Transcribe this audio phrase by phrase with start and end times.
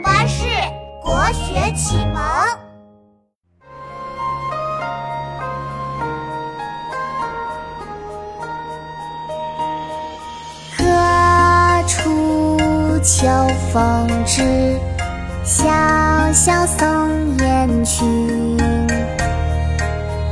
[0.00, 0.44] 巴士
[1.02, 2.22] 国学启蒙。
[10.76, 13.26] 何处秋
[13.72, 14.78] 风至，
[15.44, 15.66] 萧
[16.32, 18.56] 萧送雁群。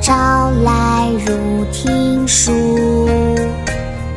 [0.01, 2.53] 朝来入庭树，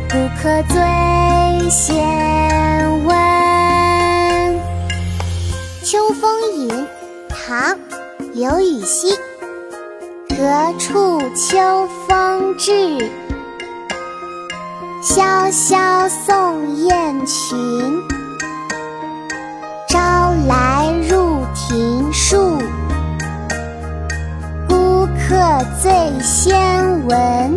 [0.09, 2.06] 不可醉先
[8.33, 9.17] 刘禹锡。
[10.29, 12.71] 何处秋风至？
[15.01, 18.01] 萧萧送雁群。
[19.87, 22.59] 朝来入庭树，
[24.67, 25.35] 孤客
[25.81, 27.55] 最先闻。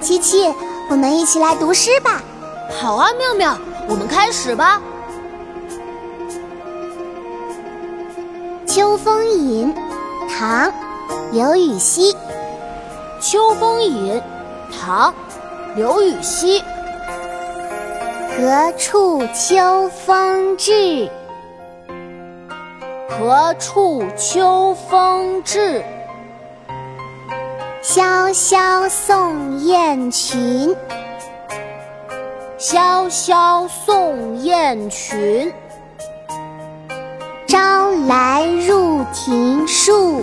[0.00, 0.52] 琪琪，
[0.90, 2.20] 我们一起来读诗吧。
[2.80, 4.78] 好啊，妙妙，我们开始吧。
[8.76, 9.74] 《秋风引》
[10.28, 10.68] 唐·
[11.32, 12.12] 刘禹锡。
[13.22, 14.20] 《秋风引》
[14.70, 15.10] 唐·
[15.74, 16.62] 刘禹锡。
[18.36, 21.10] 何处秋风至？
[23.08, 25.82] 何处秋风至？
[27.80, 30.76] 萧萧送雁群。
[32.58, 35.50] 萧萧送雁群。
[37.56, 40.22] 朝来入庭树。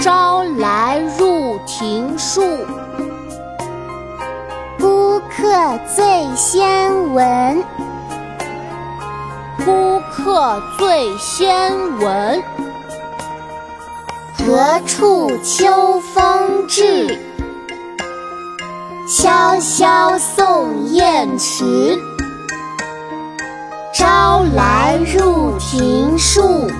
[0.00, 2.64] 朝来入庭树。
[4.78, 7.60] 孤客最先闻。
[9.64, 12.40] 孤客最先闻。
[14.38, 17.18] 何处秋风至？
[19.08, 22.15] 萧萧送雁群。
[23.98, 26.70] 朝来入庭树。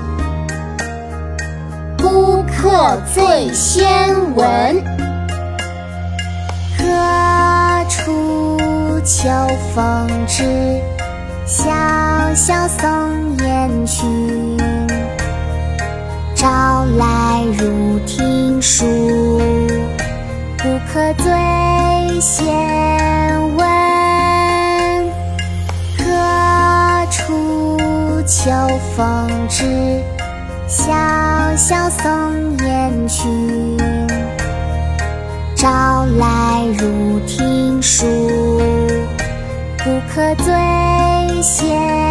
[1.97, 4.85] 孤客最先闻。
[6.77, 9.31] 何处秋
[9.75, 10.45] 风至？
[11.47, 11.65] 萧
[12.35, 14.59] 萧送雁群。
[16.35, 18.85] 朝来入庭树。
[20.59, 22.76] 孤客最先
[28.47, 28.53] 秋
[28.97, 29.65] 风至？
[30.69, 30.93] 萧
[31.57, 33.77] 萧送雁群。
[35.57, 38.07] 朝来入庭树。
[39.79, 42.06] 不可醉先。